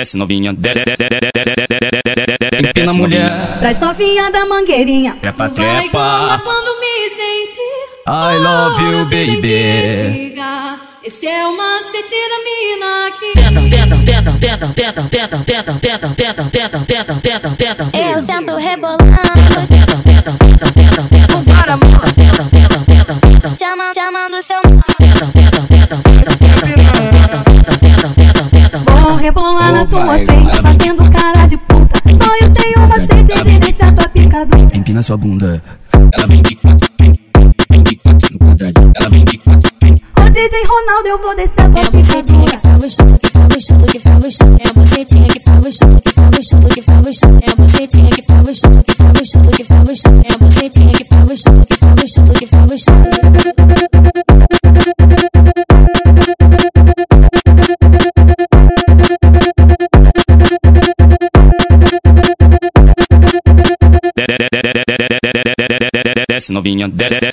[0.00, 0.96] desce novinha, desce,
[2.96, 3.58] mulher.
[3.58, 5.16] Pras novinha da mangueirinha.
[5.20, 6.40] Trepa, Vai trepa.
[6.42, 7.84] quando me sentir.
[8.06, 10.34] I love you, baby.
[11.04, 13.32] Esse é o macete da mina aqui.
[17.92, 19.10] Eu sento rebolando,
[19.54, 21.19] chamando,
[29.10, 31.96] Vou rebolar na tua frente, fazendo cara de puta.
[32.16, 34.68] Só eu tenho macete de deixar tua picadura.
[34.72, 35.60] Empina sua bunda.
[36.14, 37.18] Ela vem de quatro, vem,
[37.72, 38.92] vem de quatro no quadradinho.
[38.94, 39.70] Ela vem de quatro.
[40.16, 42.60] Ô DJ Ronaldo, eu vou descer tua É a bucetinha que picadura.
[42.60, 44.56] faz gostoso, que faz gostoso.
[44.60, 47.38] É bucetinha que faz gostoso, que faz gostoso, que faz gostoso.
[47.42, 50.20] É bucetinha que faz gostoso, que faz gostoso, que faz gostoso.
[50.24, 51.69] É bucetinha que gostoso, que
[66.40, 67.30] Desce novinha, desce,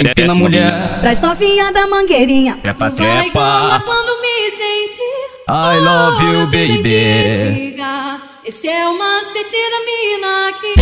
[0.00, 0.98] empina mulher.
[1.00, 2.56] Pras novinha da mangueirinha.
[2.60, 3.82] Trepa, Vai trepa.
[3.84, 5.26] quando me sentir.
[5.48, 7.76] I love you, baby.
[8.44, 10.74] Esse é o macete da mina aqui.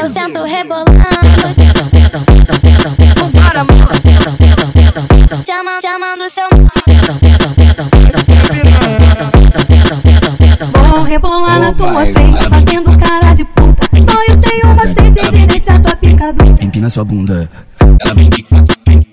[0.00, 0.90] Eu sento rebolando,
[5.44, 6.48] chamando, chamando seu
[12.06, 13.82] frente, fazendo cara de puta.
[14.10, 16.64] Só eu tenho macete de deixar tua picadura.
[16.64, 17.48] Empina sua bunda.
[18.00, 19.06] Ela vem de quatro, vem,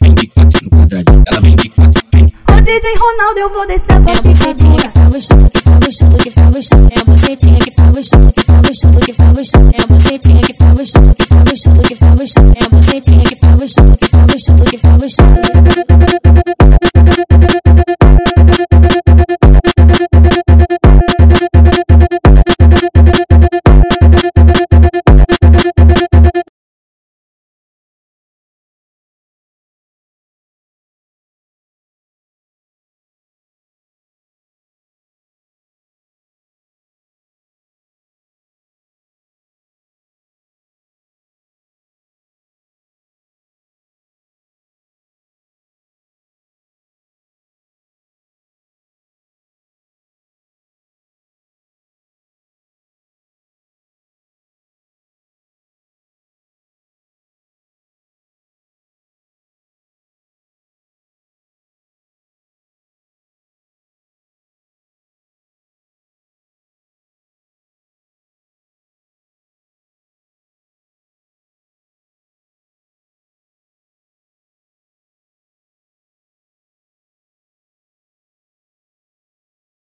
[0.00, 1.24] vem de quatro no quadradinho.
[1.26, 2.32] Ela vem de quatro, vem.
[2.48, 4.86] Ô DJ Ronaldo, eu vou descer tua É picadura.